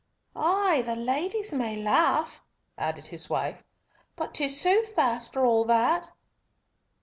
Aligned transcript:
"Ay: 0.35 0.81
the 0.83 0.95
ladies 0.95 1.53
may 1.53 1.75
laugh," 1.75 2.41
added 2.75 3.05
his 3.05 3.29
wife, 3.29 3.63
"but 4.15 4.33
'tis 4.33 4.59
soothfast 4.59 5.31
for 5.31 5.45
all 5.45 5.63
that." 5.63 6.11